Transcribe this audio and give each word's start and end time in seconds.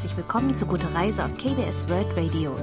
Herzlich 0.00 0.16
willkommen 0.16 0.54
zu 0.54 0.64
Gute 0.64 0.94
Reise 0.94 1.22
auf 1.22 1.36
KBS 1.36 1.86
World 1.90 2.16
Radio. 2.16 2.56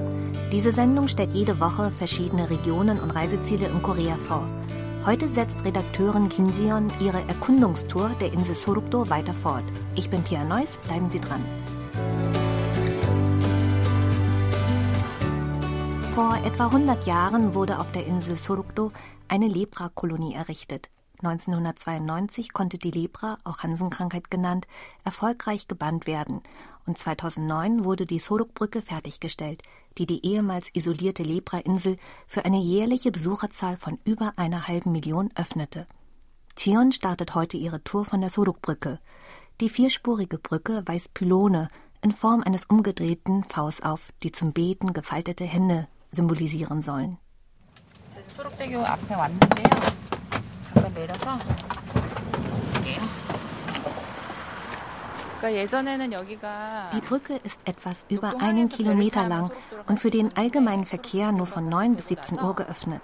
Diese 0.50 0.72
Sendung 0.72 1.06
stellt 1.06 1.34
jede 1.34 1.60
Woche 1.60 1.92
verschiedene 1.92 2.50
Regionen 2.50 2.98
und 2.98 3.12
Reiseziele 3.12 3.68
in 3.68 3.80
Korea 3.80 4.16
vor. 4.16 4.50
Heute 5.06 5.28
setzt 5.28 5.64
Redakteurin 5.64 6.28
Kim 6.28 6.50
Jion 6.50 6.90
ihre 6.98 7.18
Erkundungstour 7.28 8.10
der 8.20 8.32
Insel 8.32 8.56
Sorukdo 8.56 9.08
weiter 9.08 9.32
fort. 9.32 9.62
Ich 9.94 10.10
bin 10.10 10.24
Pia 10.24 10.42
Neuss, 10.42 10.78
bleiben 10.78 11.12
Sie 11.12 11.20
dran. 11.20 11.44
Vor 16.16 16.36
etwa 16.44 16.66
100 16.66 17.06
Jahren 17.06 17.54
wurde 17.54 17.78
auf 17.78 17.92
der 17.92 18.04
Insel 18.04 18.34
Sorukdo 18.34 18.90
eine 19.28 19.46
Leprakolonie 19.46 20.34
errichtet. 20.34 20.90
1992 21.20 22.52
konnte 22.52 22.78
die 22.78 22.90
Lepra, 22.90 23.38
auch 23.44 23.58
Hansenkrankheit 23.58 24.30
genannt, 24.30 24.66
erfolgreich 25.04 25.68
gebannt 25.68 26.06
werden 26.06 26.42
und 26.88 26.98
2009 26.98 27.84
wurde 27.84 28.06
die 28.06 28.18
Soruk-Brücke 28.18 28.82
fertiggestellt, 28.82 29.62
die 29.98 30.06
die 30.06 30.24
ehemals 30.24 30.70
isolierte 30.74 31.22
Lepra-Insel 31.22 31.98
für 32.26 32.44
eine 32.44 32.58
jährliche 32.58 33.12
Besucherzahl 33.12 33.76
von 33.76 33.98
über 34.04 34.32
einer 34.36 34.66
halben 34.68 34.92
Million 34.92 35.30
öffnete. 35.34 35.86
Tion 36.54 36.90
startet 36.92 37.34
heute 37.34 37.56
ihre 37.56 37.84
Tour 37.84 38.04
von 38.04 38.20
der 38.20 38.30
Soruk-Brücke. 38.30 39.00
Die 39.60 39.68
vierspurige 39.68 40.38
Brücke 40.38 40.82
weist 40.86 41.14
Pylone 41.14 41.68
in 42.00 42.12
Form 42.12 42.42
eines 42.42 42.64
umgedrehten 42.64 43.44
Vs 43.44 43.82
auf, 43.82 44.12
die 44.22 44.32
zum 44.32 44.52
Beten 44.52 44.92
gefaltete 44.92 45.44
Hände 45.44 45.88
symbolisieren 46.10 46.80
sollen. 46.80 47.16
잠깐 50.73 50.93
내려서 50.93 51.37
볼게요. 52.83 53.23
Die 56.93 57.01
Brücke 57.01 57.35
ist 57.43 57.59
etwas 57.65 58.05
über 58.07 58.41
einen 58.41 58.69
Kilometer 58.69 59.27
lang 59.27 59.51
und 59.87 59.99
für 59.99 60.09
den 60.09 60.33
allgemeinen 60.37 60.85
Verkehr 60.85 61.33
nur 61.33 61.47
von 61.47 61.67
9 61.67 61.97
bis 61.97 62.07
17 62.07 62.39
Uhr 62.39 62.55
geöffnet. 62.55 63.01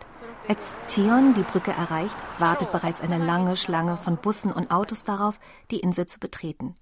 Als 0.47 0.77
Zion 0.87 1.33
die 1.33 1.43
Brücke 1.43 1.71
erreicht, 1.71 2.15
wartet 2.39 2.71
bereits 2.71 3.01
eine 3.01 3.17
lange 3.17 3.57
Schlange 3.57 3.97
von 3.97 4.15
Bussen 4.15 4.53
und 4.53 4.71
Autos 4.71 5.03
darauf, 5.03 5.37
die 5.69 5.81
Insel 5.81 6.07
zu 6.07 6.17
betreten. 6.17 6.75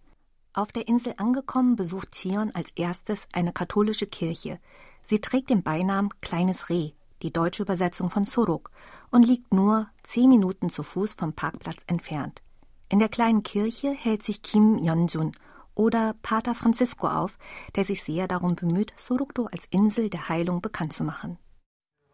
Auf 0.54 0.72
der 0.72 0.88
Insel 0.88 1.16
angekommen, 1.18 1.76
besucht 1.76 2.14
Zion 2.14 2.52
als 2.54 2.70
erstes 2.76 3.28
eine 3.34 3.52
katholische 3.52 4.06
Kirche. 4.06 4.60
Sie 5.04 5.22
trägt 5.22 5.50
den 5.50 5.64
Beinamen 5.64 6.10
Kleines 6.22 6.70
Reh, 6.70 6.92
die 7.22 7.32
deutsche 7.34 7.64
Übersetzung 7.64 8.10
von 8.10 8.26
Sorok, 8.26 8.72
und 9.12 9.26
liegt 9.26 9.54
nur 9.54 9.88
zehn 10.04 10.30
Minuten 10.30 10.70
zu 10.70 10.84
Fuß 10.84 11.14
vom 11.14 11.34
Parkplatz 11.34 11.78
entfernt. 11.88 12.42
In 12.90 13.00
der 13.00 13.10
kleinen 13.10 13.44
Kirche 13.44 13.92
hält 13.92 14.24
sich 14.24 14.42
Kim 14.42 14.78
Yeonjun 14.78 15.32
oder 15.76 16.16
Pater 16.22 16.56
Francisco 16.56 17.08
auf, 17.08 17.38
der 17.76 17.84
sich 17.84 18.04
sehr 18.04 18.28
darum 18.28 18.56
bemüht, 18.56 18.94
Sorokdo 18.96 19.48
als 19.52 19.66
Insel 19.70 20.10
der 20.10 20.30
Heilung 20.30 20.62
bekannt 20.62 20.94
zu 20.94 21.04
machen. 21.04 21.38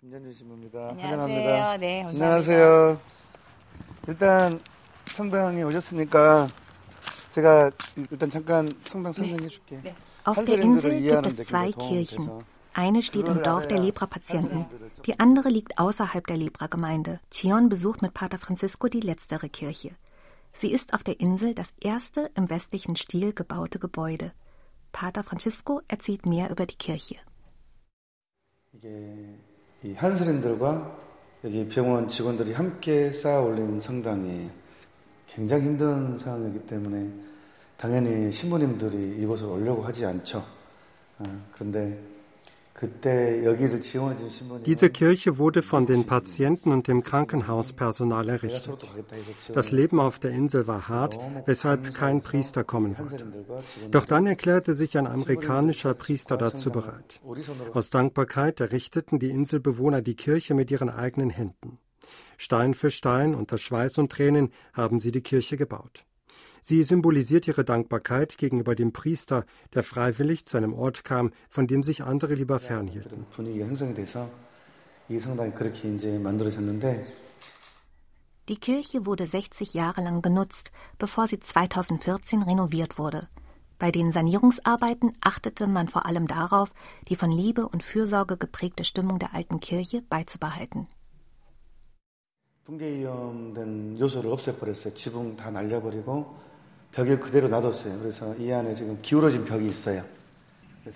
안녕하세요. 0.03 1.75
네, 1.79 2.03
감사합니다. 2.03 2.09
안녕하세요. 2.09 2.99
일단 4.07 4.59
성당에 5.05 5.63
오셨으니까 5.63 6.47
제가 7.31 7.71
일단 7.95 8.29
잠깐 8.29 8.69
성당 8.85 9.13
설명해 9.13 9.47
줄게. 9.47 9.79
네. 9.81 9.95
Auf 10.25 10.43
der 10.43 10.59
Insel 10.59 11.01
gibt 11.01 11.27
es 11.27 11.47
zwei 11.47 11.71
Kirchen. 11.71 12.43
Eine 12.77 13.03
steht 13.03 13.27
im 13.27 13.43
Dorf 13.43 13.67
der 13.67 13.79
Lepra-Patienten, 13.79 14.65
die 15.05 15.19
andere 15.19 15.49
liegt 15.49 15.77
außerhalb 15.77 16.25
der 16.25 16.37
Lepra-Gemeinde. 16.37 17.19
Chion 17.29 17.69
besucht 17.69 18.01
mit 18.01 18.15
Pater 18.15 18.39
Francisco 18.39 18.87
die 18.87 18.99
letztere 18.99 19.47
Kirche. 19.47 19.91
Sie 20.53 20.71
ist 20.71 20.93
auf 20.93 21.03
der 21.03 21.19
Insel 21.19 21.53
das 21.53 21.67
erste 21.81 22.31
im 22.35 22.49
westlichen 22.49 22.95
Stil 22.95 23.33
gebaute 23.33 23.77
Gebäude. 23.77 24.31
Pater 24.91 25.23
Francisco 25.23 25.81
erzählt 25.87 26.25
mehr 26.25 26.49
über 26.49 26.65
die 26.65 26.77
Kirche. 26.77 27.17
이게 28.73 29.37
이 29.83 29.93
한스린들과 29.93 30.97
여기 31.43 31.67
병원 31.67 32.07
직원들이 32.07 32.53
함께 32.53 33.11
쌓아 33.11 33.41
올린 33.41 33.79
성당이 33.79 34.49
굉장히 35.27 35.65
힘든 35.65 36.17
상황이기 36.17 36.65
때문에 36.65 37.11
당연히 37.77 38.31
신부님들이 38.31 39.21
이곳을 39.21 39.47
오려고 39.47 39.83
하지 39.83 40.05
않죠. 40.05 40.43
어, 41.19 41.23
그런데 41.51 42.01
diese 44.66 44.90
Kirche 44.90 45.38
wurde 45.38 45.62
von 45.62 45.86
den 45.86 46.06
Patienten 46.06 46.72
und 46.72 46.86
dem 46.86 47.02
Krankenhauspersonal 47.02 48.28
errichtet. 48.28 48.88
Das 49.52 49.72
Leben 49.72 49.98
auf 50.00 50.18
der 50.18 50.30
Insel 50.30 50.66
war 50.66 50.88
hart, 50.88 51.18
weshalb 51.46 51.94
kein 51.94 52.20
Priester 52.20 52.64
kommen 52.64 52.96
wollte. 52.98 53.26
Doch 53.90 54.06
dann 54.06 54.26
erklärte 54.26 54.74
sich 54.74 54.96
ein 54.96 55.06
amerikanischer 55.06 55.94
Priester 55.94 56.36
dazu 56.36 56.70
bereit. 56.70 57.20
Aus 57.72 57.90
Dankbarkeit 57.90 58.60
errichteten 58.60 59.18
die 59.18 59.30
Inselbewohner 59.30 60.02
die 60.02 60.14
Kirche 60.16 60.54
mit 60.54 60.70
ihren 60.70 60.90
eigenen 60.90 61.30
Händen. 61.30 61.78
Stein 62.36 62.74
für 62.74 62.90
Stein, 62.90 63.34
unter 63.34 63.58
Schweiß 63.58 63.98
und 63.98 64.12
Tränen 64.12 64.52
haben 64.72 65.00
sie 65.00 65.10
die 65.10 65.22
Kirche 65.22 65.56
gebaut. 65.56 66.04
Sie 66.61 66.81
symbolisiert 66.83 67.45
ihre 67.47 67.65
Dankbarkeit 67.65 68.37
gegenüber 68.37 68.73
dem 68.73 68.93
Priester, 68.93 69.45
der 69.73 69.83
freiwillig 69.83 70.45
zu 70.45 70.55
einem 70.55 70.73
Ort 70.73 71.03
kam, 71.03 71.31
von 71.49 71.67
dem 71.67 71.83
sich 71.83 72.03
andere 72.03 72.35
lieber 72.35 72.59
fernhielten. 72.61 73.25
Die 78.47 78.55
Kirche 78.55 79.05
wurde 79.05 79.27
60 79.27 79.73
Jahre 79.73 80.01
lang 80.03 80.21
genutzt, 80.21 80.71
bevor 80.97 81.27
sie 81.27 81.39
2014 81.41 82.43
renoviert 82.43 82.97
wurde. 82.97 83.27
Bei 83.77 83.91
den 83.91 84.13
Sanierungsarbeiten 84.13 85.11
achtete 85.19 85.67
man 85.67 85.89
vor 85.89 86.05
allem 86.05 86.27
darauf, 86.27 86.73
die 87.09 87.17
von 87.17 87.31
Liebe 87.31 87.67
und 87.67 87.83
Fürsorge 87.83 88.37
geprägte 88.37 88.85
Stimmung 88.85 89.19
der 89.19 89.33
alten 89.33 89.59
Kirche 89.59 90.01
beizubehalten. 90.09 90.87
붕괴 92.65 92.99
위험된 92.99 93.99
요소를 93.99 94.31
없애버렸어요. 94.31 94.93
지붕 94.93 95.35
다 95.35 95.51
날려버리고 95.51 96.46
벽에 96.91 97.17
그대로 97.17 97.47
놔뒀어요. 97.47 97.99
그래서 97.99 98.35
이 98.37 98.51
안에 98.51 98.75
지금 98.75 98.99
기울어진 99.01 99.43
벽이 99.45 99.67
있어요. 99.67 100.03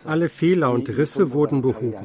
Alle 0.06 0.25
Fehler 0.25 0.72
und 0.72 0.90
Risse 0.90 1.31
wurden 1.31 1.62
behoben. 1.62 1.95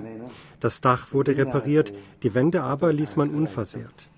Das 0.61 0.81
Dach 0.81 1.13
wurde 1.13 1.37
repariert, 1.37 1.93
die 2.23 2.33
Wände 2.35 2.63
aber 2.63 2.93
ließ 2.93 3.17
man 3.17 3.35
unversehrt. 3.35 4.09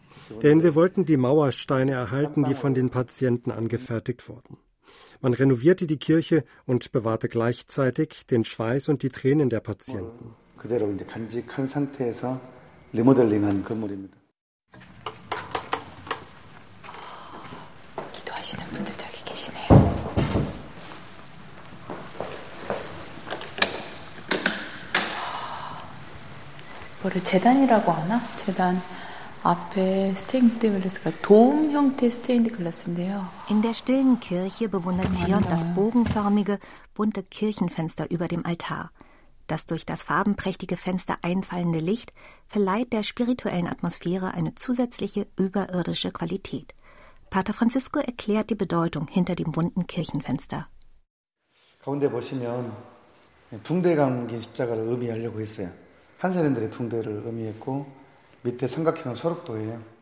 Denn 0.43 0.63
wir 0.63 0.75
wollten 0.75 1.07
die 1.07 1.17
Mauersteine 1.17 1.93
erhalten, 1.93 2.45
die 2.45 2.55
von 2.55 2.75
den 2.75 2.91
Patienten 2.91 3.51
angefertigt 3.51 4.29
wurden. 4.29 4.59
Man 5.21 5.33
renovierte 5.33 5.87
die 5.87 5.97
Kirche 5.97 6.45
und 6.67 6.93
bewahrte 6.93 7.29
gleichzeitig 7.29 8.27
den 8.27 8.45
Schweiß 8.45 8.91
und 8.91 9.03
die 9.03 9.09
Tränen 9.09 9.49
der 9.49 9.61
Patienten. 9.61 10.35
이거를 27.01 27.23
재단이라고 27.23 27.93
하나? 27.93 28.21
재단 28.37 28.81
앞에 29.43 30.15
스테인드 30.15 30.71
글라스가 30.73 31.11
돔 31.21 31.71
형태 31.71 32.09
스테인드 32.09 32.51
글라스인데요. 32.51 33.29
In 33.51 33.61
der 33.61 33.75
stillen 33.75 34.19
Kirche 34.21 34.69
bewundert 34.69 35.13
Zion 35.15 35.43
das 35.45 35.61
Wunderbar. 35.61 35.75
bogenförmige, 35.75 36.59
bunte 36.95 37.23
Kirchenfenster 37.23 38.11
über 38.11 38.27
dem 38.27 38.47
Altar. 38.47 38.91
Das 39.47 39.67
durch 39.67 39.85
das 39.85 40.03
farbenprächtige 40.03 40.79
Fenster 40.79 41.19
einfallende 41.21 41.79
Licht 41.79 42.15
verleiht 42.49 42.95
der 42.95 43.03
spirituellen 43.03 43.69
Atmosphäre 43.69 44.33
eine 44.33 44.55
zusätzliche 44.55 45.27
überirdische 45.37 46.11
Qualität. 46.11 46.75
Pater 47.29 47.53
Francisco 47.53 48.01
erklärt 48.01 48.49
die 48.49 48.55
Bedeutung 48.55 49.09
hinter 49.09 49.35
dem 49.35 49.53
bunten 49.53 49.87
Kirchenfenster. 49.87 50.69
가운데 51.85 52.09
보시면 52.09 52.73
붕대 53.63 53.95
감긴 53.95 54.41
십자가를 54.41 54.89
의미하려고 54.89 55.39
했어요. 55.39 55.71
한세련들의 56.19 56.71
붕대를 56.71 57.23
의미했고 57.27 57.87
밑에 58.43 58.67
삼각형은 58.67 59.15
소록도예요. 59.15 59.95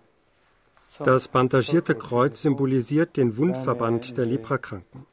Das 1.05 1.27
bandagierte 1.29 1.95
Kreuz 1.95 2.43
symbolisiert 2.43 3.17
den 3.17 3.39
Wundverband 3.39 4.19
der 4.19 4.27
Leprakranken. 4.27 5.07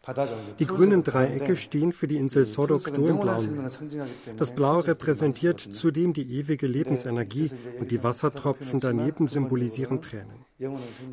Die 0.59 0.65
grünen 0.65 1.03
Dreiecke 1.03 1.55
stehen 1.55 1.93
für 1.93 2.07
die 2.07 2.17
Insel 2.17 2.43
Sorokdo 2.45 3.07
im 3.07 3.19
blauen 3.19 3.55
Meer. 3.55 3.71
Das 4.35 4.53
Blau 4.53 4.79
repräsentiert 4.79 5.61
zudem 5.61 6.13
die 6.13 6.29
ewige 6.37 6.67
Lebensenergie 6.67 7.49
und 7.79 7.91
die 7.91 8.03
Wassertropfen 8.03 8.81
daneben 8.81 9.29
symbolisieren 9.29 10.01
Tränen. 10.01 10.43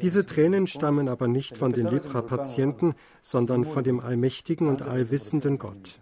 Diese 0.03 0.27
Tränen 0.27 0.67
stammen 0.67 1.09
aber 1.09 1.29
nicht 1.29 1.57
von 1.57 1.73
den 1.73 1.87
Lepra-Patienten, 1.87 2.95
sondern 3.23 3.65
von 3.65 3.85
dem 3.85 4.01
allmächtigen 4.01 4.67
und 4.67 4.83
allwissenden 4.83 5.59
Gott. 5.59 6.01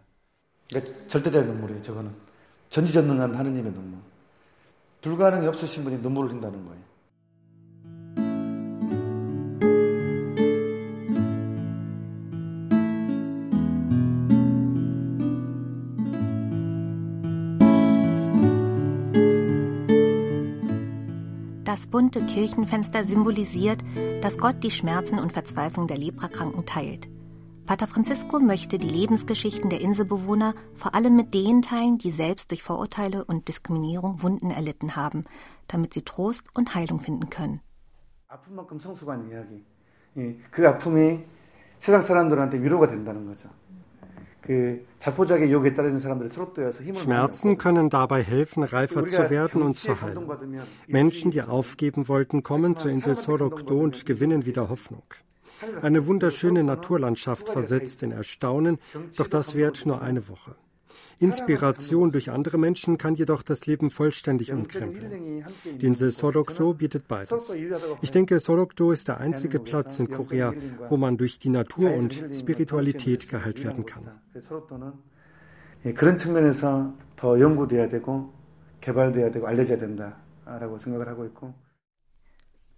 전지전능한 2.69 3.36
하느님의 3.36 3.74
눈물. 3.74 4.00
불가능이 5.01 5.48
없으신 5.48 5.83
분이 5.83 5.98
눈물을 6.00 6.30
흘린다는 6.30 6.66
거예요. 6.66 6.89
Das 21.63 21.88
bunte 21.88 22.19
Kirchenfenster 22.25 23.04
symbolisiert, 23.06 23.83
dass 24.21 24.38
Gott 24.38 24.63
die 24.63 24.71
Schmerzen 24.71 25.19
und 25.19 25.31
Verzweiflung 25.31 25.88
der 25.88 25.98
Leprakranken 25.98 26.66
teilt. 26.66 27.07
Pater 27.69 27.86
Francisco 27.86 28.39
möchte 28.39 28.80
die 28.80 28.88
Lebensgeschichten 28.89 29.69
der 29.69 29.80
Inselbewohner 29.80 30.56
vor 30.74 30.95
allem 30.95 31.16
mit 31.16 31.36
denen 31.36 31.62
teilen, 31.62 32.00
die 32.00 32.10
selbst 32.10 32.50
durch 32.50 32.63
Vorurteile 32.63 33.24
und 33.24 33.48
Diskriminierung 33.48 34.24
Wunden 34.24 34.50
erlitten 34.50 34.95
haben, 34.95 35.21
damit 35.68 35.94
sie 35.94 36.01
Trost 36.01 36.48
und 36.56 36.74
Heilung 36.74 37.00
finden 37.00 37.30
können. 37.30 37.62
Schmerzen 46.95 47.57
können 47.60 47.89
dabei 47.92 48.24
helfen, 48.24 48.63
reifer 48.63 49.07
zu 49.07 49.30
werden 49.30 49.62
und 49.62 49.77
zu 49.77 50.01
heilen. 50.01 50.27
Menschen, 50.88 51.30
die 51.30 51.44
aufgeben 51.44 52.07
wollten, 52.07 52.42
kommen 52.42 52.75
zur 52.77 52.89
Insel 52.89 53.13
Sorokdo 53.13 53.80
und 53.80 54.07
gewinnen 54.07 54.48
wieder 54.48 54.69
Hoffnung. 54.69 55.04
Eine 55.83 56.06
wunderschöne 56.06 56.62
Naturlandschaft 56.62 57.49
versetzt 57.49 58.03
in 58.03 58.12
Erstaunen, 58.12 58.79
doch 59.17 59.29
das 59.29 59.55
währt 59.55 59.87
nur 59.87 60.03
eine 60.03 60.29
Woche. 60.29 60.55
Inspiration 61.21 62.11
durch 62.11 62.31
andere 62.31 62.59
Menschen 62.59 62.99
kann 62.99 63.15
jedoch 63.15 63.43
das 63.43 63.67
Leben 63.67 63.91
vollständig 63.91 64.53
umkrempeln. 64.53 65.45
Die 65.81 65.87
Insel 65.87 66.11
Sorokdo 66.11 66.75
bietet 66.75 67.06
beides. 67.09 67.55
Ich 68.03 68.11
denke, 68.11 68.41
Sorokdo 68.41 68.91
ist 68.93 69.09
der 69.09 69.21
einzige 69.21 69.61
Platz 69.61 69.99
in 69.99 70.11
Korea, 70.11 70.53
wo 70.89 70.97
man 70.97 71.17
durch 71.17 71.39
die 71.39 71.51
Natur 71.51 71.95
und 71.95 72.23
Spiritualität 72.33 73.29
geheilt 73.29 73.62
werden 73.65 73.87
kann. 73.87 74.11
그런 75.95 76.17
측면에서 76.17 76.95
더 77.15 77.39
연구돼야 77.39 77.91
되고 77.91 78.33
개발돼야 78.81 79.31
되고 79.31 79.47
알려져야 79.47 79.77
된다라고 79.77 80.79
생각을 80.79 81.09
하고 81.09 81.27
있고. 81.27 81.53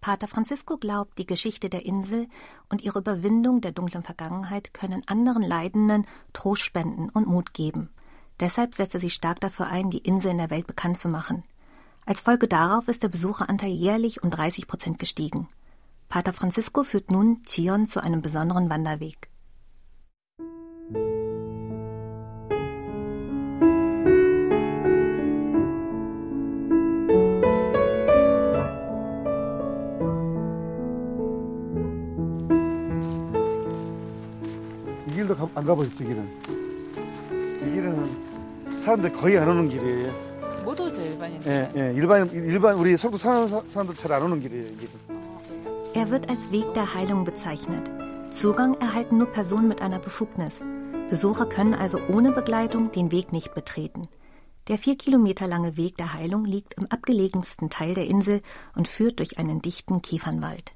Pater 0.02 0.28
Francisco 0.28 0.78
glaubt, 0.78 1.20
die 1.20 1.28
Geschichte 1.28 1.70
der 1.70 1.86
Insel 1.86 2.28
und 2.70 2.82
ihre 2.82 3.00
Überwindung 3.00 3.62
der 3.62 3.72
dunklen 3.72 4.04
Vergangenheit 4.04 4.74
können 4.74 5.04
anderen 5.06 5.44
Leidenden 5.44 6.08
Trost 6.34 6.64
spenden 6.64 7.10
und 7.10 7.28
Mut 7.28 7.54
geben. 7.54 7.90
Deshalb 8.40 8.74
setzt 8.74 8.96
er 8.96 9.00
sich 9.00 9.14
stark 9.14 9.40
dafür 9.40 9.68
ein, 9.68 9.92
die 9.92 10.00
Insel 10.00 10.32
in 10.32 10.40
der 10.40 10.50
Welt 10.50 10.66
bekannt 10.66 10.98
zu 10.98 11.08
machen. 11.08 11.44
Als 12.04 12.22
Folge 12.22 12.48
darauf 12.48 12.88
ist 12.88 13.04
der 13.04 13.10
Besucheranteil 13.10 13.70
jährlich 13.70 14.24
um 14.24 14.32
30 14.32 14.68
Prozent 14.68 14.98
gestiegen. 14.98 15.48
Pater 16.10 16.34
Francisco 16.34 16.82
führt 16.82 17.12
nun 17.12 17.44
Zion 17.46 17.86
zu 17.86 18.02
einem 18.02 18.24
besonderen 18.24 18.72
Wanderweg. 18.72 19.30
안 35.61 35.65
가보셨죠, 35.65 35.97
길은? 35.99 36.29
이 37.63 37.71
길은 37.75 38.83
사람들 38.83 39.13
거의 39.15 39.39
안 39.39 39.49
오는 39.49 39.69
길이에요. 39.69 40.13
못 40.65 40.79
오죠, 40.81 41.01
일반인. 41.03 41.41
예, 41.47 41.71
예, 41.77 41.93
일반, 41.95 42.29
일반, 42.31 42.77
우리 42.77 42.97
서구 42.97 43.17
사는 43.19 43.47
사람들 43.49 43.95
잘 43.97 44.13
안 44.13 44.23
오는 44.23 44.41
길이에요, 44.41 44.67
이 44.67 44.77
길은. 44.77 45.17
Er 45.95 46.11
wird 46.11 46.29
als 46.29 46.51
Weg 46.53 46.75
der 46.75 46.95
Heilung 46.95 47.25
bezeichnet. 47.25 47.91
Zugang 48.31 48.75
erhalten 48.75 49.17
nur 49.17 49.29
Personen 49.33 49.67
mit 49.67 49.81
einer 49.81 49.99
Befugnis. 49.99 50.61
Besucher 51.09 51.47
können 51.47 51.73
also 51.73 51.99
ohne 52.13 52.33
Begleitung 52.33 52.93
den 52.93 53.11
Weg 53.11 53.33
nicht 53.33 53.55
betreten. 53.55 54.09
Der 54.69 54.77
vier 54.77 54.99
Kilometer 54.99 55.47
lange 55.47 55.77
Weg 55.77 55.97
der 55.97 56.13
Heilung 56.13 56.45
liegt 56.45 56.75
im 56.75 56.87
abgelegensten 56.91 57.71
Teil 57.71 57.95
der 57.95 58.07
Insel 58.07 58.43
und 58.75 58.89
führt 58.89 59.21
durch 59.21 59.39
einen 59.39 59.63
dichten 59.63 60.03
Kiefernwald. 60.03 60.75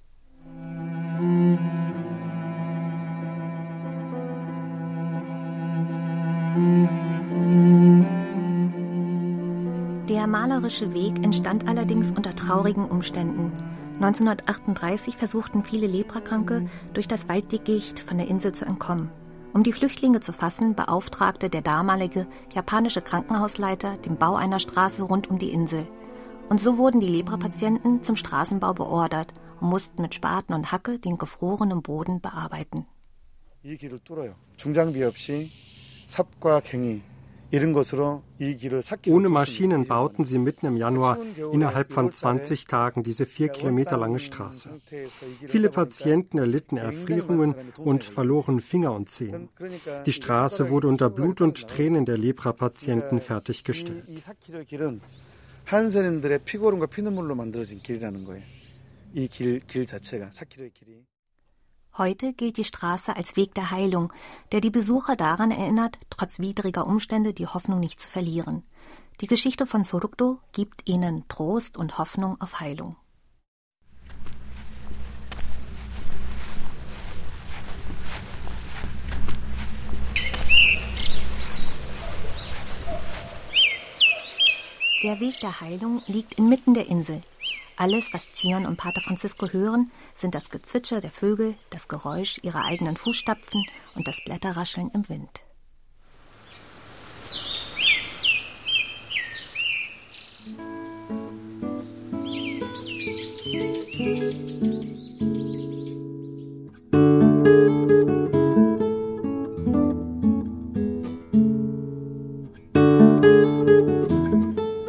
Der 10.09 10.27
malerische 10.27 10.93
Weg 10.93 11.23
entstand 11.25 11.69
allerdings 11.69 12.11
unter 12.11 12.35
traurigen 12.35 12.85
Umständen. 12.85 13.53
1938 14.01 15.17
versuchten 15.17 15.63
viele 15.63 15.87
Leprakranke, 15.87 16.67
durch 16.95 17.07
das 17.07 17.29
Walddickicht 17.29 18.01
von 18.01 18.19
der 18.19 18.29
Insel 18.29 18.53
zu 18.53 18.65
entkommen. 18.65 19.11
Um 19.53 19.63
die 19.63 19.73
Flüchtlinge 19.73 20.21
zu 20.21 20.33
fassen, 20.33 20.75
beauftragte 20.75 21.51
der 21.51 21.63
damalige 21.63 22.27
japanische 22.55 23.03
Krankenhausleiter 23.03 23.99
den 23.99 24.17
Bau 24.17 24.35
einer 24.37 24.59
Straße 24.59 25.03
rund 25.03 25.29
um 25.29 25.39
die 25.39 25.53
Insel. 25.53 25.87
Und 26.49 26.61
so 26.61 26.79
wurden 26.79 27.01
die 27.01 27.09
Leprapatienten 27.09 28.03
zum 28.03 28.17
Straßenbau 28.17 28.75
beordert 28.75 29.33
und 29.61 29.69
mussten 29.69 30.03
mit 30.03 30.15
Spaten 30.15 30.55
und 30.55 30.73
Hacke 30.73 30.99
den 30.99 31.19
gefrorenen 31.19 31.83
Boden 31.83 32.21
bearbeiten. 32.21 32.87
중장비 34.57 35.05
없이 35.05 35.49
삽과 35.49 35.49
갱이 35.49 35.64
ohne 39.07 39.29
Maschinen 39.29 39.87
bauten 39.87 40.25
sie 40.25 40.39
mitten 40.39 40.67
im 40.67 40.77
Januar 40.77 41.19
innerhalb 41.53 41.93
von 41.93 42.13
20 42.13 42.65
Tagen 42.67 43.03
diese 43.03 43.27
vier 43.27 43.49
Kilometer 43.49 43.97
lange 43.97 44.21
Straße. 44.21 44.79
Viele 45.49 45.69
Patienten 45.69 46.39
erlitten 46.39 46.77
Erfrierungen 46.77 47.55
und 47.77 48.05
verloren 48.05 48.61
Finger 48.61 48.95
und 48.95 49.11
Zehen. 49.11 49.49
Die 50.07 50.13
Straße 50.13 50.71
wurde 50.71 50.87
unter 50.87 51.11
Blut 51.11 51.41
und 51.41 51.67
Tränen 51.67 52.05
der 52.05 52.19
Lepra-Patienten 52.19 53.21
fertiggestellt. 53.21 54.05
한세린들의 55.71 56.41
피고름과 56.45 56.87
피눈물로 56.87 57.37
만들어진 57.37 57.79
길이라는 57.79 58.25
거예요. 58.25 58.43
이길 59.15 59.61
길 59.61 59.87
자체가 59.87 60.31
4km의 60.31 60.75
길이. 60.75 61.05
Heute 61.98 62.34
gilt 62.34 62.58
die 62.58 62.66
Straße 62.66 63.16
als 63.16 63.38
Weg 63.38 63.54
der 63.56 63.72
Heilung, 63.72 64.12
der 64.52 64.60
die 64.60 64.70
Besucher 64.70 65.16
daran 65.16 65.50
erinnert, 65.50 65.98
trotz 66.10 66.40
widriger 66.40 66.86
Umstände 66.88 67.34
die 67.34 67.48
Hoffnung 67.48 67.80
nicht 67.80 68.02
zu 68.02 68.10
verlieren. 68.10 68.64
Die 69.22 69.28
Geschichte 69.28 69.66
von 69.66 69.86
Sorukdo 69.86 70.40
gibt 70.52 70.90
ihnen 70.90 71.26
Trost 71.30 71.78
und 71.78 71.98
Hoffnung 71.98 72.36
auf 72.42 72.60
Heilung. 72.60 72.98
Der 85.02 85.22
Weg 85.22 85.40
der 85.40 85.62
Heilung 85.62 86.02
liegt 86.08 86.34
inmitten 86.34 86.74
der 86.74 86.88
Insel, 86.88 87.22
alles, 87.78 88.14
was 88.14 88.32
Zion 88.34 88.66
und 88.66 88.78
Pater 88.78 89.02
Francisco 89.02 89.48
hören, 89.48 89.92
sind 90.14 90.36
das 90.36 90.50
Gezwitscher 90.50 91.02
der 91.02 91.12
Vögel, 91.12 91.56
das 91.70 91.88
Geräusch 91.88 92.40
ihrer 92.44 92.66
eigenen 92.66 92.98
Fußstapfen 92.98 93.62
und 93.96 94.08
das 94.08 94.24
Blätterrascheln 94.24 94.92
im 94.94 95.08
Wind. 95.10 95.42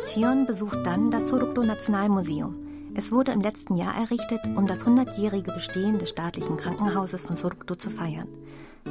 Zion 0.04 0.46
besucht 0.46 0.78
dann 0.84 1.10
das 1.10 1.28
Sorokdo 1.28 1.62
Nationalmuseum, 1.62 2.65
es 2.98 3.12
wurde 3.12 3.32
im 3.32 3.42
letzten 3.42 3.76
Jahr 3.76 3.94
errichtet, 3.94 4.40
um 4.56 4.66
das 4.66 4.86
100-jährige 4.86 5.52
Bestehen 5.52 5.98
des 5.98 6.08
staatlichen 6.08 6.56
Krankenhauses 6.56 7.20
von 7.20 7.36
Sorokdo 7.36 7.74
zu 7.74 7.90
feiern. 7.90 8.26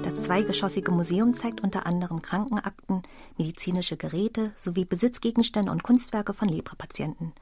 Das 0.03 0.21
zweigeschossige 0.21 0.91
Museum 0.91 1.33
zeigt 1.33 1.61
unter 1.61 1.87
anderem 1.87 2.21
Krankenakten, 2.21 3.01
medizinische 3.37 3.97
Geräte 3.97 4.51
sowie 4.55 4.85
Besitzgegenstände 4.85 5.71
und 5.71 5.81
Kunstwerke 5.81 6.33
von 6.33 6.47
Lepra-Patienten. 6.47 7.33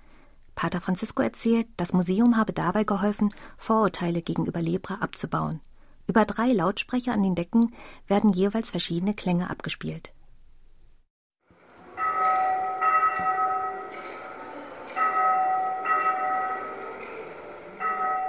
Pater 0.55 0.79
Francisco 0.79 1.21
erzählt, 1.21 1.67
das 1.75 1.91
Museum 1.91 2.37
habe 2.37 2.53
dabei 2.53 2.85
geholfen, 2.85 3.33
Vorurteile 3.57 4.21
gegenüber 4.21 4.61
Lepra 4.61 4.95
abzubauen. 4.95 5.59
Über 6.07 6.23
drei 6.23 6.53
Lautsprecher 6.53 7.11
an 7.11 7.23
den 7.23 7.35
Decken 7.35 7.73
werden 8.07 8.31
jeweils 8.31 8.71
verschiedene 8.71 9.13
Klänge 9.13 9.49
abgespielt. 9.49 10.13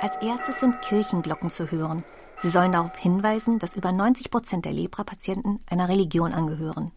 Als 0.04 0.16
erstes 0.16 0.60
sind 0.60 0.82
Kirchenglocken 0.82 1.48
zu 1.48 1.70
hören. 1.70 2.04
Sie 2.36 2.50
sollen 2.50 2.72
darauf 2.72 2.94
hinweisen, 2.94 3.58
dass 3.58 3.74
über 3.74 3.90
90 3.90 4.30
Prozent 4.30 4.66
der 4.66 4.74
Lepra-Patienten 4.74 5.60
einer 5.66 5.88
Religion 5.88 6.34
angehören. 6.34 6.90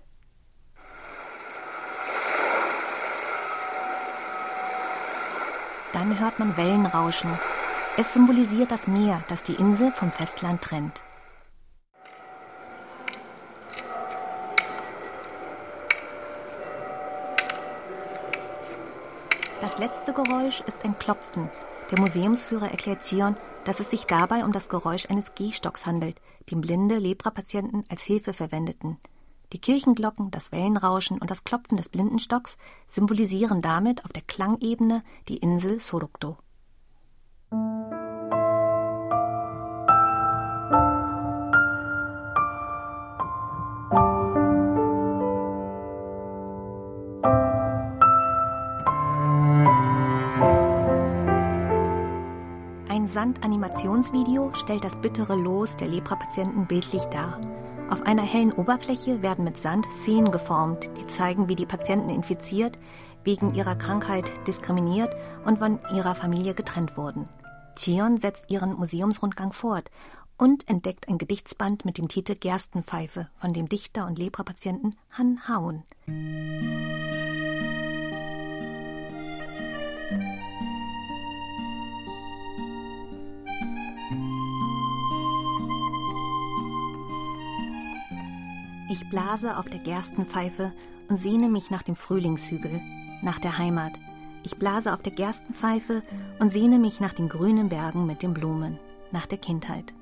Dann 5.93 6.19
hört 6.19 6.37
man 6.37 6.57
Wellen 6.57 6.85
rauschen. 6.85 7.31
Es 7.95 8.13
symbolisiert 8.13 8.73
das 8.73 8.89
Meer, 8.89 9.23
das 9.29 9.41
die 9.41 9.55
Insel 9.55 9.93
vom 9.93 10.11
Festland 10.11 10.61
trennt. 10.61 11.01
Das 19.61 19.77
letzte 19.77 20.11
Geräusch 20.11 20.59
ist 20.67 20.83
ein 20.83 20.99
Klopfen. 20.99 21.49
Der 21.91 22.01
Museumsführer 22.01 22.69
erklärt 22.69 23.03
Zion, 23.03 23.37
dass 23.63 23.79
es 23.79 23.89
sich 23.89 24.05
dabei 24.05 24.43
um 24.43 24.51
das 24.51 24.67
Geräusch 24.67 25.05
eines 25.09 25.35
Gehstocks 25.35 25.85
handelt, 25.85 26.19
den 26.51 26.59
blinde 26.59 26.97
Lepra-Patienten 26.97 27.85
als 27.89 28.01
Hilfe 28.01 28.33
verwendeten. 28.33 28.97
Die 29.53 29.59
Kirchenglocken, 29.59 30.29
das 30.29 30.51
Wellenrauschen 30.51 31.17
und 31.17 31.31
das 31.31 31.45
Klopfen 31.45 31.77
des 31.77 31.87
Blindenstocks 31.87 32.57
symbolisieren 32.87 33.61
damit 33.61 34.03
auf 34.03 34.11
der 34.11 34.23
Klangebene 34.23 35.01
die 35.29 35.37
Insel 35.37 35.79
Sorokto. 35.79 36.37
Sandanimationsvideo 53.07 54.53
stellt 54.53 54.83
das 54.83 54.95
bittere 54.95 55.35
Los 55.35 55.77
der 55.77 55.87
Lepra-Patienten 55.87 56.67
bildlich 56.67 57.03
dar. 57.05 57.39
Auf 57.89 58.01
einer 58.01 58.23
hellen 58.23 58.51
Oberfläche 58.51 59.21
werden 59.21 59.45
mit 59.45 59.57
Sand 59.57 59.87
Szenen 60.01 60.31
geformt, 60.31 60.89
die 60.97 61.07
zeigen, 61.07 61.47
wie 61.47 61.55
die 61.55 61.65
Patienten 61.65 62.09
infiziert, 62.09 62.77
wegen 63.23 63.53
ihrer 63.55 63.75
Krankheit 63.75 64.47
diskriminiert 64.47 65.15
und 65.45 65.59
von 65.59 65.79
ihrer 65.93 66.15
Familie 66.15 66.53
getrennt 66.53 66.97
wurden. 66.97 67.25
Zion 67.75 68.17
setzt 68.17 68.49
ihren 68.49 68.73
Museumsrundgang 68.73 69.53
fort 69.53 69.89
und 70.37 70.67
entdeckt 70.69 71.07
ein 71.07 71.17
Gedichtsband 71.17 71.85
mit 71.85 71.97
dem 71.97 72.07
Titel 72.07 72.35
Gerstenpfeife 72.35 73.29
von 73.39 73.53
dem 73.53 73.69
Dichter 73.69 74.05
und 74.05 74.19
Leprapatienten 74.19 74.95
Han 75.17 75.47
Haun. 75.47 75.83
Ich 88.96 89.08
blase 89.08 89.56
auf 89.56 89.66
der 89.66 89.78
Gerstenpfeife 89.78 90.72
und 91.08 91.16
sehne 91.16 91.48
mich 91.48 91.70
nach 91.70 91.82
dem 91.82 91.96
Frühlingshügel, 91.96 92.80
nach 93.22 93.38
der 93.38 93.58
Heimat. 93.58 93.92
Ich 94.42 94.56
blase 94.56 94.92
auf 94.92 95.02
der 95.02 95.12
Gerstenpfeife 95.12 96.02
und 96.40 96.48
sehne 96.50 96.78
mich 96.78 97.00
nach 97.00 97.12
den 97.12 97.28
grünen 97.28 97.68
Bergen 97.68 98.06
mit 98.06 98.22
den 98.22 98.34
Blumen, 98.34 98.78
nach 99.12 99.26
der 99.26 99.38
Kindheit. 99.38 99.94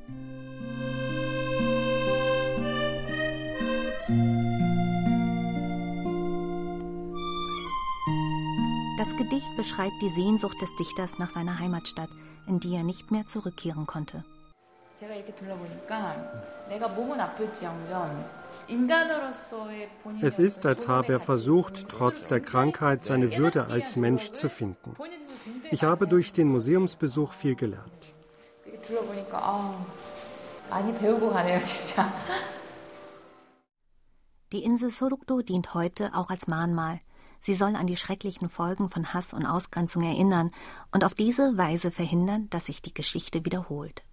Das 8.99 9.17
Gedicht 9.17 9.57
beschreibt 9.57 10.01
die 10.03 10.09
Sehnsucht 10.09 10.61
des 10.61 10.75
Dichters 10.77 11.19
nach 11.19 11.31
seiner 11.31 11.59
Heimatstadt, 11.59 12.11
in 12.47 12.61
die 12.61 12.75
er 12.75 12.83
nicht 12.83 13.11
mehr 13.11 13.27
zurückkehren 13.27 13.87
konnte. 13.87 14.25
제가 15.01 15.15
이렇게 15.15 15.35
둘러보니까 15.35 16.69
내가 16.69 16.89
몸은 16.89 17.19
아플지언정 17.19 18.44
es 20.22 20.40
ist, 20.40 20.66
als 20.66 20.88
habe 20.88 21.14
er 21.14 21.20
versucht, 21.20 21.88
trotz 21.90 22.28
der 22.28 22.40
Krankheit 22.40 23.06
seine 23.06 23.38
Würde 23.38 23.68
als 23.68 23.96
Mensch 23.96 24.32
zu 24.32 24.50
finden. 24.50 24.96
Ich 25.72 25.84
habe 25.84 26.08
durch 26.08 26.34
den 26.34 26.50
Museumsbesuch 26.50 27.34
viel 27.34 27.56
gelernt. 27.56 28.14
Die 34.52 34.64
Insel 34.64 34.90
Sorukdo 34.90 35.42
dient 35.42 35.74
heute 35.74 36.12
auch 36.14 36.30
als 36.30 36.48
Mahnmal. 36.48 37.00
Sie 37.42 37.54
soll 37.54 37.76
an 37.76 37.86
die 37.86 37.96
schrecklichen 37.96 38.50
Folgen 38.50 38.90
von 38.90 39.14
Hass 39.14 39.34
und 39.34 39.46
Ausgrenzung 39.46 40.02
erinnern 40.04 40.52
und 40.92 41.04
auf 41.04 41.14
diese 41.14 41.58
Weise 41.58 41.92
verhindern, 41.92 42.50
dass 42.50 42.66
sich 42.66 42.82
die 42.82 42.94
Geschichte 42.94 43.46
wiederholt. 43.46 44.04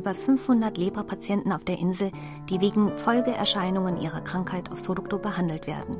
über 0.00 0.14
500 0.14 0.76
Leberpatienten 0.78 1.52
auf 1.52 1.64
der 1.64 1.78
Insel, 1.78 2.10
die 2.48 2.60
wegen 2.60 2.96
Folgeerscheinungen 2.96 3.96
ihrer 3.96 4.20
Krankheit 4.22 4.72
auf 4.72 4.78
Sodokdo 4.80 5.18
behandelt 5.18 5.66
werden. 5.66 5.98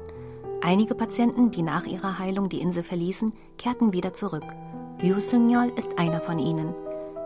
Einige 0.63 0.95
Patienten, 0.95 1.51
die 1.51 1.63
nach 1.63 1.85
ihrer 1.85 2.19
Heilung 2.19 2.49
die 2.49 2.61
Insel 2.61 2.83
verließen, 2.83 3.33
kehrten 3.59 3.93
wieder 3.93 4.13
zurück. 4.13 4.45
Liu 5.01 5.21
Seungyol 5.21 5.73
ist 5.77 5.99
einer 5.99 6.21
von 6.21 6.39
ihnen. 6.39 6.75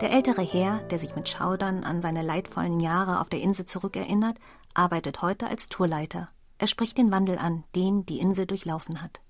Der 0.01 0.11
ältere 0.11 0.41
Herr, 0.41 0.79
der 0.89 0.99
sich 0.99 1.15
mit 1.15 1.29
Schaudern 1.29 1.83
an 1.83 2.01
seine 2.01 2.23
leidvollen 2.23 2.79
Jahre 2.79 3.21
auf 3.21 3.29
der 3.29 3.41
Insel 3.41 3.65
zurückerinnert, 3.65 4.37
arbeitet 4.73 5.21
heute 5.21 5.47
als 5.47 5.69
Tourleiter. 5.69 6.27
Er 6.57 6.67
spricht 6.67 6.97
den 6.97 7.11
Wandel 7.11 7.37
an, 7.37 7.63
den 7.75 8.05
die 8.05 8.19
Insel 8.19 8.45
durchlaufen 8.45 9.01
hat. 9.01 9.21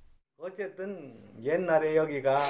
어쨌든 0.44 1.14
옛날에 1.40 1.96
여기가 1.96 2.42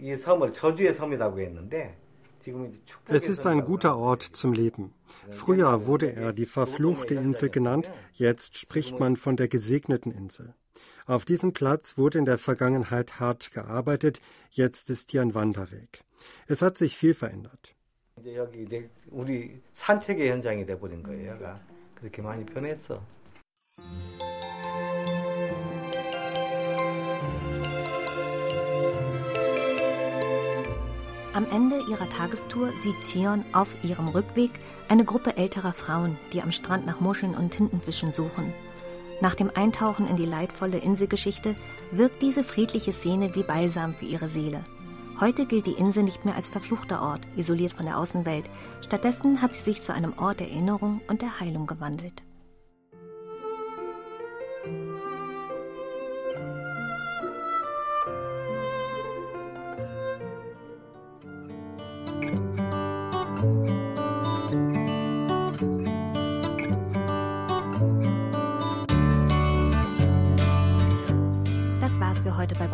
이 0.00 0.16
섬을 0.16 0.54
저주의 0.54 0.94
섬이라고 0.94 1.38
했는데 1.40 1.98
es 3.06 3.28
ist 3.28 3.46
ein 3.46 3.64
guter 3.64 3.96
Ort 3.96 4.22
zum 4.22 4.52
Leben. 4.52 4.94
Früher 5.30 5.86
wurde 5.86 6.12
er 6.12 6.32
die 6.32 6.46
verfluchte 6.46 7.14
Insel 7.14 7.50
genannt, 7.50 7.90
jetzt 8.14 8.56
spricht 8.56 8.98
man 8.98 9.16
von 9.16 9.36
der 9.36 9.48
gesegneten 9.48 10.10
Insel. 10.10 10.54
Auf 11.06 11.24
diesem 11.24 11.52
Platz 11.52 11.98
wurde 11.98 12.18
in 12.18 12.24
der 12.24 12.38
Vergangenheit 12.38 13.20
hart 13.20 13.52
gearbeitet, 13.52 14.20
jetzt 14.50 14.90
ist 14.90 15.10
hier 15.10 15.22
ein 15.22 15.34
Wanderweg. 15.34 16.04
Es 16.46 16.62
hat 16.62 16.78
sich 16.78 16.96
viel 16.96 17.14
verändert. 17.14 17.74
우리 19.10 19.62
산책의 19.74 20.30
현장이 20.30 20.66
돼 20.66 20.78
버린 20.78 21.02
거예요. 21.02 21.38
그렇게 21.94 22.22
많이 22.22 22.44
변했어. 22.44 23.02
Am 31.35 31.45
Ende 31.47 31.81
ihrer 31.89 32.07
Tagestour 32.07 32.71
sieht 32.79 33.03
Zion 33.03 33.43
auf 33.51 33.75
ihrem 33.83 34.07
Rückweg 34.07 34.51
eine 34.87 35.03
Gruppe 35.03 35.35
älterer 35.35 35.73
Frauen, 35.73 36.17
die 36.31 36.41
am 36.41 36.53
Strand 36.53 36.85
nach 36.85 37.01
Muscheln 37.01 37.35
und 37.35 37.49
Tintenfischen 37.51 38.09
suchen. 38.09 38.53
Nach 39.19 39.35
dem 39.35 39.51
Eintauchen 39.53 40.07
in 40.07 40.15
die 40.15 40.25
leidvolle 40.25 40.77
Inselgeschichte 40.77 41.57
wirkt 41.91 42.21
diese 42.21 42.45
friedliche 42.45 42.93
Szene 42.93 43.35
wie 43.35 43.43
Balsam 43.43 43.93
für 43.93 44.05
ihre 44.05 44.29
Seele. 44.29 44.63
Heute 45.19 45.45
gilt 45.45 45.67
die 45.67 45.73
Insel 45.73 46.03
nicht 46.03 46.23
mehr 46.23 46.37
als 46.37 46.47
verfluchter 46.47 47.01
Ort, 47.01 47.27
isoliert 47.35 47.73
von 47.73 47.85
der 47.85 47.97
Außenwelt. 47.97 48.45
Stattdessen 48.81 49.41
hat 49.41 49.53
sie 49.53 49.63
sich 49.63 49.81
zu 49.81 49.93
einem 49.93 50.13
Ort 50.17 50.39
der 50.39 50.49
Erinnerung 50.49 51.01
und 51.09 51.21
der 51.21 51.41
Heilung 51.41 51.67
gewandelt. 51.67 52.23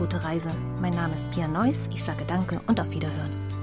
Gute 0.02 0.24
Reise. 0.24 0.50
Mein 0.82 0.96
Name 0.96 1.14
ist 1.14 1.30
Pia 1.30 1.48
Neuss. 1.48 1.82
Ich 1.94 2.04
sage 2.04 2.26
Danke 2.26 2.60
und 2.66 2.80
auf 2.80 2.90
Wiederhören. 2.90 3.61